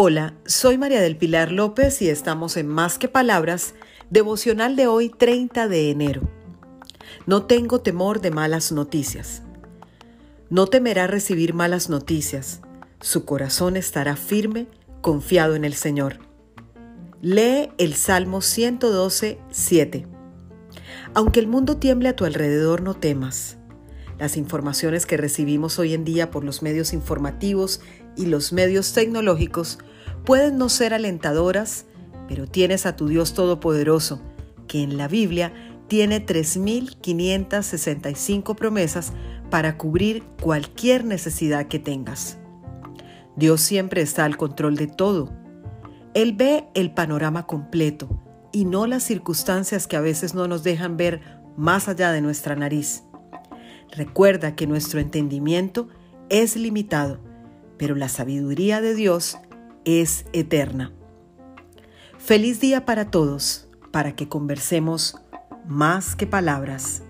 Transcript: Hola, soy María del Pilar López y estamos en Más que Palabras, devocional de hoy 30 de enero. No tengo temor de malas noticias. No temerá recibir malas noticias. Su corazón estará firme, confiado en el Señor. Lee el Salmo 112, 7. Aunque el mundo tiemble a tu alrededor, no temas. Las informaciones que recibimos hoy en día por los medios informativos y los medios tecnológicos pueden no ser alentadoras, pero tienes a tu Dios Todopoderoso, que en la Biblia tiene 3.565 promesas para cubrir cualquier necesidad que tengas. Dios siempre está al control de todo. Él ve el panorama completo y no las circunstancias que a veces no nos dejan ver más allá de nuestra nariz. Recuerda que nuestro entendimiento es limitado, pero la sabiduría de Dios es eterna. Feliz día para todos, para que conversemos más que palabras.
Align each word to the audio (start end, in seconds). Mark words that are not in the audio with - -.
Hola, 0.00 0.34
soy 0.46 0.78
María 0.78 1.00
del 1.00 1.16
Pilar 1.16 1.50
López 1.50 2.00
y 2.02 2.08
estamos 2.08 2.56
en 2.56 2.68
Más 2.68 2.98
que 2.98 3.08
Palabras, 3.08 3.74
devocional 4.10 4.76
de 4.76 4.86
hoy 4.86 5.08
30 5.08 5.66
de 5.66 5.90
enero. 5.90 6.22
No 7.26 7.46
tengo 7.46 7.80
temor 7.80 8.20
de 8.20 8.30
malas 8.30 8.70
noticias. 8.70 9.42
No 10.50 10.68
temerá 10.68 11.08
recibir 11.08 11.52
malas 11.52 11.90
noticias. 11.90 12.60
Su 13.00 13.24
corazón 13.24 13.76
estará 13.76 14.14
firme, 14.14 14.68
confiado 15.00 15.56
en 15.56 15.64
el 15.64 15.74
Señor. 15.74 16.20
Lee 17.20 17.70
el 17.78 17.94
Salmo 17.94 18.40
112, 18.40 19.40
7. 19.50 20.06
Aunque 21.12 21.40
el 21.40 21.48
mundo 21.48 21.78
tiemble 21.78 22.10
a 22.10 22.14
tu 22.14 22.24
alrededor, 22.24 22.82
no 22.82 22.94
temas. 22.94 23.57
Las 24.18 24.36
informaciones 24.36 25.06
que 25.06 25.16
recibimos 25.16 25.78
hoy 25.78 25.94
en 25.94 26.04
día 26.04 26.30
por 26.30 26.44
los 26.44 26.60
medios 26.62 26.92
informativos 26.92 27.80
y 28.16 28.26
los 28.26 28.52
medios 28.52 28.92
tecnológicos 28.92 29.78
pueden 30.24 30.58
no 30.58 30.68
ser 30.68 30.92
alentadoras, 30.92 31.86
pero 32.26 32.48
tienes 32.48 32.84
a 32.84 32.96
tu 32.96 33.06
Dios 33.06 33.34
Todopoderoso, 33.34 34.20
que 34.66 34.82
en 34.82 34.96
la 34.96 35.06
Biblia 35.06 35.52
tiene 35.86 36.26
3.565 36.26 38.56
promesas 38.56 39.12
para 39.50 39.78
cubrir 39.78 40.24
cualquier 40.42 41.04
necesidad 41.04 41.68
que 41.68 41.78
tengas. 41.78 42.38
Dios 43.36 43.60
siempre 43.60 44.02
está 44.02 44.24
al 44.24 44.36
control 44.36 44.74
de 44.76 44.88
todo. 44.88 45.32
Él 46.14 46.32
ve 46.32 46.64
el 46.74 46.92
panorama 46.92 47.46
completo 47.46 48.20
y 48.52 48.64
no 48.64 48.88
las 48.88 49.04
circunstancias 49.04 49.86
que 49.86 49.96
a 49.96 50.00
veces 50.00 50.34
no 50.34 50.48
nos 50.48 50.64
dejan 50.64 50.96
ver 50.96 51.20
más 51.56 51.86
allá 51.88 52.10
de 52.12 52.20
nuestra 52.20 52.56
nariz. 52.56 53.04
Recuerda 53.92 54.54
que 54.54 54.66
nuestro 54.66 55.00
entendimiento 55.00 55.88
es 56.28 56.56
limitado, 56.56 57.20
pero 57.78 57.94
la 57.94 58.08
sabiduría 58.08 58.80
de 58.80 58.94
Dios 58.94 59.38
es 59.84 60.26
eterna. 60.32 60.92
Feliz 62.18 62.60
día 62.60 62.84
para 62.84 63.10
todos, 63.10 63.68
para 63.90 64.14
que 64.14 64.28
conversemos 64.28 65.16
más 65.66 66.14
que 66.16 66.26
palabras. 66.26 67.02